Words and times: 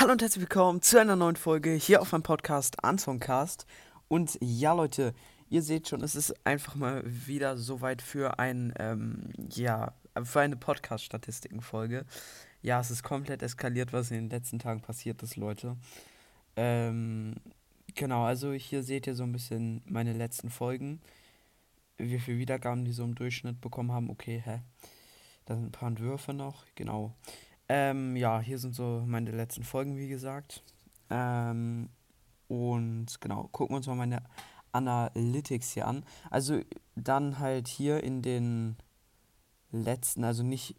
Hallo 0.00 0.12
und 0.12 0.22
herzlich 0.22 0.42
willkommen 0.42 0.80
zu 0.80 1.00
einer 1.00 1.16
neuen 1.16 1.34
Folge 1.34 1.72
hier 1.72 2.00
auf 2.00 2.12
meinem 2.12 2.22
Podcast 2.22 2.84
Ansongcast. 2.84 3.66
Und 4.06 4.38
ja, 4.40 4.72
Leute, 4.72 5.12
ihr 5.50 5.60
seht 5.60 5.88
schon, 5.88 6.04
es 6.04 6.14
ist 6.14 6.46
einfach 6.46 6.76
mal 6.76 7.02
wieder 7.04 7.56
soweit 7.56 8.00
für 8.00 8.38
ein, 8.38 8.72
ähm, 8.78 9.32
ja, 9.50 9.92
für 10.22 10.38
eine 10.38 10.54
Podcast-Statistiken-Folge. 10.54 12.06
Ja, 12.62 12.78
es 12.78 12.92
ist 12.92 13.02
komplett 13.02 13.42
eskaliert, 13.42 13.92
was 13.92 14.12
in 14.12 14.18
den 14.18 14.30
letzten 14.30 14.60
Tagen 14.60 14.82
passiert 14.82 15.20
ist, 15.24 15.34
Leute. 15.34 15.76
Ähm, 16.54 17.34
genau, 17.96 18.22
also 18.22 18.52
hier 18.52 18.84
seht 18.84 19.08
ihr 19.08 19.16
so 19.16 19.24
ein 19.24 19.32
bisschen 19.32 19.82
meine 19.84 20.12
letzten 20.12 20.48
Folgen. 20.48 21.00
Wie 21.96 22.20
viele 22.20 22.38
Wiedergaben 22.38 22.84
die 22.84 22.92
so 22.92 23.02
im 23.02 23.16
Durchschnitt 23.16 23.60
bekommen 23.60 23.90
haben. 23.90 24.10
Okay, 24.10 24.40
hä? 24.44 24.60
Da 25.46 25.56
sind 25.56 25.64
ein 25.66 25.72
paar 25.72 25.88
Entwürfe 25.88 26.34
noch, 26.34 26.66
genau. 26.76 27.16
Ähm, 27.68 28.16
ja, 28.16 28.40
hier 28.40 28.58
sind 28.58 28.74
so 28.74 29.02
meine 29.06 29.30
letzten 29.30 29.62
Folgen, 29.62 29.96
wie 29.96 30.08
gesagt. 30.08 30.62
Ähm, 31.10 31.88
und 32.48 33.20
genau, 33.20 33.48
gucken 33.52 33.74
wir 33.74 33.78
uns 33.78 33.86
mal 33.86 33.94
meine 33.94 34.22
Analytics 34.72 35.72
hier 35.72 35.86
an. 35.86 36.04
Also 36.30 36.60
dann 36.96 37.38
halt 37.38 37.68
hier 37.68 38.02
in 38.02 38.22
den 38.22 38.76
letzten, 39.70 40.24
also 40.24 40.42
nicht, 40.42 40.76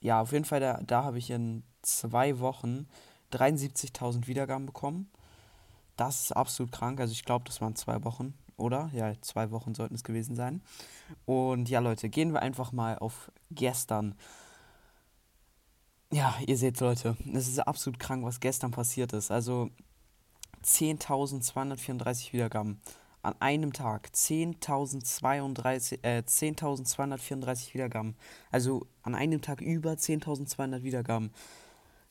ja, 0.00 0.20
auf 0.20 0.32
jeden 0.32 0.44
Fall, 0.44 0.60
da, 0.60 0.80
da 0.86 1.04
habe 1.04 1.18
ich 1.18 1.30
in 1.30 1.64
zwei 1.82 2.38
Wochen 2.38 2.86
73.000 3.32 4.26
Wiedergaben 4.26 4.66
bekommen. 4.66 5.10
Das 5.96 6.22
ist 6.22 6.32
absolut 6.32 6.72
krank. 6.72 7.00
Also 7.00 7.12
ich 7.12 7.24
glaube, 7.24 7.44
das 7.46 7.60
waren 7.60 7.74
zwei 7.74 8.04
Wochen, 8.04 8.34
oder? 8.56 8.90
Ja, 8.92 9.12
zwei 9.20 9.50
Wochen 9.50 9.74
sollten 9.74 9.96
es 9.96 10.04
gewesen 10.04 10.36
sein. 10.36 10.62
Und 11.26 11.68
ja, 11.68 11.80
Leute, 11.80 12.08
gehen 12.08 12.32
wir 12.32 12.42
einfach 12.42 12.72
mal 12.72 12.96
auf 12.98 13.32
gestern. 13.50 14.14
Ja, 16.18 16.34
ihr 16.48 16.56
seht, 16.56 16.80
Leute, 16.80 17.16
es 17.32 17.46
ist 17.46 17.60
absolut 17.60 18.00
krank, 18.00 18.24
was 18.24 18.40
gestern 18.40 18.72
passiert 18.72 19.12
ist. 19.12 19.30
Also 19.30 19.70
10.234 20.64 22.32
Wiedergaben 22.32 22.80
an 23.22 23.36
einem 23.38 23.72
Tag. 23.72 24.08
10.234 24.12 26.02
äh, 26.02 26.24
10 26.26 26.56
Wiedergaben. 27.72 28.16
Also 28.50 28.88
an 29.04 29.14
einem 29.14 29.42
Tag 29.42 29.60
über 29.60 29.92
10.200 29.92 30.82
Wiedergaben. 30.82 31.30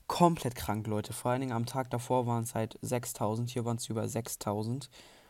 Komplett 0.08 0.56
krank, 0.56 0.88
Leute. 0.88 1.12
Vor 1.12 1.32
allen 1.32 1.42
Dingen 1.42 1.52
am 1.52 1.66
Tag 1.66 1.90
davor 1.90 2.26
waren 2.28 2.44
es 2.44 2.56
halt 2.56 2.80
6.000. 2.80 3.50
Hier 3.50 3.66
waren 3.66 3.76
es 3.76 3.90
über 3.90 4.04
6.000. 4.04 4.88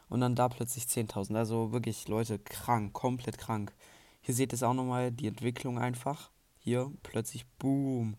Und 0.07 0.21
dann 0.21 0.35
da 0.35 0.49
plötzlich 0.49 0.83
10.000. 0.83 1.35
Also 1.35 1.71
wirklich, 1.71 2.07
Leute, 2.07 2.37
krank. 2.37 2.93
Komplett 2.93 3.39
krank. 3.39 3.73
Hier 4.21 4.35
seht 4.35 4.53
ihr 4.53 4.57
es 4.57 4.61
auch 4.61 4.75
nochmal, 4.75 5.11
die 5.11 5.25
Entwicklung 5.25 5.79
einfach. 5.79 6.29
Hier 6.59 6.91
plötzlich, 7.01 7.47
boom. 7.57 8.17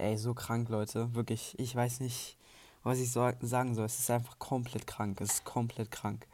Ey, 0.00 0.16
so 0.16 0.32
krank, 0.32 0.70
Leute. 0.70 1.14
Wirklich, 1.14 1.54
ich 1.58 1.76
weiß 1.76 2.00
nicht, 2.00 2.38
was 2.82 3.00
ich 3.00 3.12
so 3.12 3.30
sagen 3.42 3.74
soll. 3.74 3.84
Es 3.84 3.98
ist 3.98 4.10
einfach 4.10 4.38
komplett 4.38 4.86
krank. 4.86 5.20
Es 5.20 5.34
ist 5.34 5.44
komplett 5.44 5.90
krank. 5.90 6.26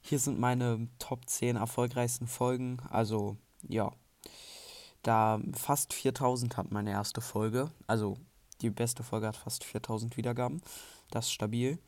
Hier 0.00 0.20
sind 0.20 0.38
meine 0.38 0.86
Top 1.00 1.28
10 1.28 1.56
erfolgreichsten 1.56 2.28
Folgen. 2.28 2.78
Also, 2.90 3.36
ja. 3.68 3.90
Da 5.02 5.40
fast 5.54 5.92
4000 5.92 6.56
hat 6.56 6.70
meine 6.70 6.92
erste 6.92 7.20
Folge. 7.20 7.72
Also, 7.88 8.16
die 8.62 8.70
beste 8.70 9.02
Folge 9.02 9.26
hat 9.26 9.36
fast 9.36 9.64
4000 9.64 10.16
Wiedergaben. 10.16 10.62
Das 11.10 11.26
ist 11.26 11.32
stabil. 11.32 11.78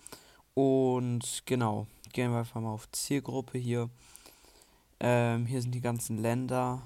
Und 0.55 1.45
genau, 1.47 1.87
gehen 2.13 2.33
wir 2.33 2.41
einfach 2.41 2.61
mal 2.61 2.73
auf 2.73 2.91
Zielgruppe 2.91 3.59
hier. 3.59 3.91
Ähm, 4.99 5.47
hier 5.47 5.63
sind 5.63 5.73
die 5.73 5.81
ganzen 5.81 6.19
Länder. 6.19 6.83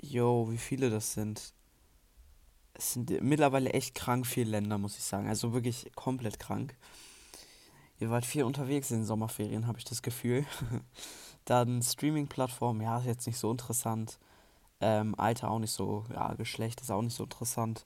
Jo, 0.00 0.50
wie 0.50 0.58
viele 0.58 0.90
das 0.90 1.12
sind 1.12 1.52
es 2.78 2.92
sind 2.92 3.10
mittlerweile 3.22 3.72
echt 3.72 3.94
krank 3.94 4.26
viele 4.26 4.52
Länder, 4.52 4.78
muss 4.78 4.96
ich 4.96 5.04
sagen. 5.04 5.28
Also 5.28 5.52
wirklich 5.52 5.90
komplett 5.96 6.38
krank. 6.38 6.76
Ihr 7.98 8.08
wart 8.10 8.24
viel 8.24 8.44
unterwegs 8.44 8.92
in 8.92 8.98
den 8.98 9.04
Sommerferien, 9.04 9.66
habe 9.66 9.78
ich 9.78 9.84
das 9.84 10.00
Gefühl. 10.00 10.46
Dann 11.44 11.82
Streaming-Plattform, 11.82 12.80
ja, 12.80 12.98
ist 12.98 13.06
jetzt 13.06 13.26
nicht 13.26 13.38
so 13.38 13.50
interessant. 13.50 14.18
Ähm, 14.80 15.18
Alter 15.18 15.50
auch 15.50 15.58
nicht 15.58 15.72
so, 15.72 16.04
ja, 16.14 16.34
Geschlecht 16.34 16.80
ist 16.80 16.92
auch 16.92 17.02
nicht 17.02 17.16
so 17.16 17.24
interessant. 17.24 17.84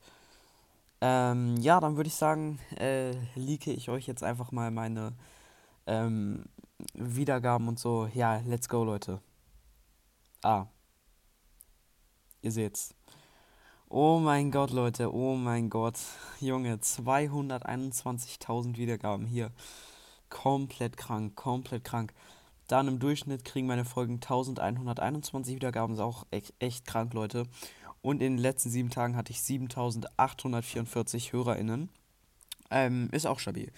Ähm, 1.00 1.56
ja, 1.56 1.80
dann 1.80 1.96
würde 1.96 2.08
ich 2.08 2.14
sagen, 2.14 2.58
äh, 2.76 3.12
leake 3.34 3.72
ich 3.72 3.88
euch 3.88 4.06
jetzt 4.06 4.22
einfach 4.22 4.52
mal 4.52 4.70
meine 4.70 5.14
ähm, 5.86 6.44
Wiedergaben 6.92 7.66
und 7.66 7.78
so. 7.78 8.08
Ja, 8.12 8.42
let's 8.46 8.68
go, 8.68 8.84
Leute. 8.84 9.20
Ah. 10.42 10.66
Ihr 12.42 12.52
seht's. 12.52 12.94
Oh 13.94 14.18
mein 14.18 14.50
Gott, 14.50 14.70
Leute, 14.70 15.14
oh 15.14 15.34
mein 15.34 15.68
Gott. 15.68 15.98
Junge, 16.40 16.76
221.000 16.76 18.78
Wiedergaben 18.78 19.26
hier. 19.26 19.50
Komplett 20.30 20.96
krank, 20.96 21.36
komplett 21.36 21.84
krank. 21.84 22.14
Dann 22.68 22.88
im 22.88 23.00
Durchschnitt 23.00 23.44
kriegen 23.44 23.66
meine 23.66 23.84
Folgen 23.84 24.14
1121 24.14 25.56
Wiedergaben, 25.56 25.92
ist 25.92 26.00
auch 26.00 26.24
echt, 26.30 26.54
echt 26.58 26.86
krank, 26.86 27.12
Leute. 27.12 27.44
Und 28.00 28.22
in 28.22 28.36
den 28.36 28.42
letzten 28.42 28.70
sieben 28.70 28.88
Tagen 28.88 29.14
hatte 29.14 29.30
ich 29.30 29.42
7844 29.42 31.34
HörerInnen. 31.34 31.90
Ähm, 32.70 33.10
ist 33.12 33.26
auch 33.26 33.40
stabil. 33.40 33.70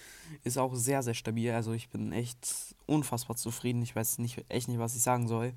Ist 0.45 0.57
auch 0.57 0.75
sehr, 0.75 1.03
sehr 1.03 1.13
stabil. 1.13 1.51
Also 1.51 1.73
ich 1.73 1.89
bin 1.89 2.13
echt 2.13 2.73
unfassbar 2.85 3.35
zufrieden. 3.35 3.81
Ich 3.81 3.97
weiß 3.97 4.19
nicht, 4.19 4.45
echt 4.47 4.69
nicht, 4.69 4.79
was 4.79 4.95
ich 4.95 5.01
sagen 5.01 5.27
soll. 5.27 5.51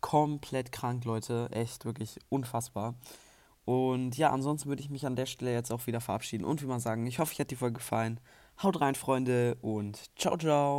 Komplett 0.00 0.70
krank, 0.70 1.04
Leute. 1.04 1.48
Echt, 1.50 1.84
wirklich 1.84 2.20
unfassbar. 2.28 2.94
Und 3.68 4.16
ja, 4.16 4.30
ansonsten 4.30 4.70
würde 4.70 4.80
ich 4.80 4.88
mich 4.88 5.04
an 5.04 5.14
der 5.14 5.26
Stelle 5.26 5.52
jetzt 5.52 5.70
auch 5.70 5.86
wieder 5.86 6.00
verabschieden 6.00 6.46
und 6.46 6.62
wie 6.62 6.66
man 6.66 6.80
sagen, 6.80 7.06
ich 7.06 7.18
hoffe, 7.18 7.34
euch 7.34 7.40
hat 7.40 7.50
die 7.50 7.56
Folge 7.56 7.74
gefallen. 7.74 8.18
Haut 8.62 8.80
rein, 8.80 8.94
Freunde, 8.94 9.58
und 9.60 10.00
ciao, 10.16 10.38
ciao. 10.38 10.76